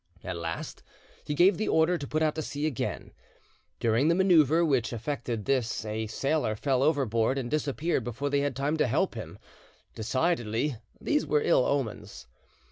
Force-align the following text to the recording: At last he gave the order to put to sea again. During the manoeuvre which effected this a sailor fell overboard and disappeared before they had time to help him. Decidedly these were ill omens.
At 0.23 0.35
last 0.35 0.81
he 1.27 1.35
gave 1.35 1.59
the 1.59 1.67
order 1.67 1.95
to 1.95 2.07
put 2.07 2.21
to 2.33 2.41
sea 2.41 2.65
again. 2.65 3.11
During 3.79 4.07
the 4.07 4.15
manoeuvre 4.15 4.65
which 4.65 4.91
effected 4.93 5.45
this 5.45 5.85
a 5.85 6.07
sailor 6.07 6.55
fell 6.55 6.81
overboard 6.81 7.37
and 7.37 7.51
disappeared 7.51 8.03
before 8.03 8.31
they 8.31 8.39
had 8.39 8.55
time 8.55 8.77
to 8.77 8.87
help 8.87 9.13
him. 9.13 9.37
Decidedly 9.93 10.77
these 10.99 11.27
were 11.27 11.43
ill 11.43 11.65
omens. 11.67 12.25